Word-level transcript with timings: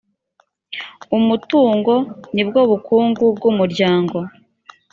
umutungo 1.17 1.93
nibwobukungu 2.33 3.25
bwumuryango. 3.35 4.17